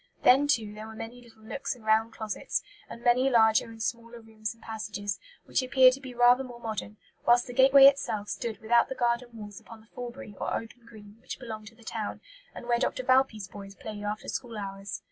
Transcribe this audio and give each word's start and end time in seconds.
Then, 0.23 0.47
too, 0.47 0.73
there 0.73 0.87
were 0.87 0.95
many 0.95 1.21
little 1.21 1.43
nooks 1.43 1.75
and 1.75 1.85
round 1.85 2.11
closets, 2.11 2.63
and 2.89 3.03
many 3.03 3.29
larger 3.29 3.65
and 3.69 3.83
smaller 3.83 4.19
rooms 4.19 4.51
and 4.51 4.63
passages, 4.63 5.19
which 5.45 5.61
appeared 5.61 5.93
to 5.93 6.01
be 6.01 6.15
rather 6.15 6.43
more 6.43 6.59
modern; 6.59 6.97
whilst 7.27 7.45
the 7.45 7.53
gateway 7.53 7.85
itself 7.85 8.27
stood 8.27 8.57
without 8.63 8.89
the 8.89 8.95
garden 8.95 9.29
walls 9.31 9.59
upon 9.59 9.79
the 9.79 9.87
Forbury 9.95 10.33
or 10.39 10.55
open 10.55 10.87
green, 10.87 11.19
which 11.21 11.37
belonged 11.37 11.67
to 11.67 11.75
the 11.75 11.83
town, 11.83 12.19
and 12.55 12.65
where 12.65 12.79
Dr. 12.79 13.03
Valpy's 13.03 13.47
boys 13.47 13.75
played 13.75 14.01
after 14.03 14.27
school 14.27 14.57
hours. 14.57 14.99